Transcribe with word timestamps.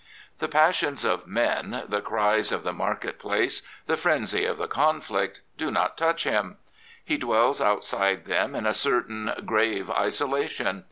The 0.39 0.47
passions 0.47 1.05
of 1.05 1.27
men, 1.27 1.83
the 1.87 2.01
cries 2.01 2.51
of 2.51 2.63
the 2.63 2.73
market 2.73 3.19
place, 3.19 3.61
the 3.85 3.95
frenzy 3.95 4.45
of 4.45 4.57
the 4.57 4.65
conflict 4.67 5.41
do 5.59 5.69
not 5.69 5.95
touch 5.95 6.23
him. 6.23 6.57
He 7.05 7.17
dwells 7.19 7.61
outside 7.61 8.25
them 8.25 8.55
in 8.55 8.65
a 8.65 8.73
certain 8.73 9.31
grave 9.45 9.91
isolation. 9.91 10.79